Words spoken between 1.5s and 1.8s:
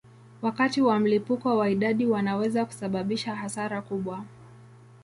wa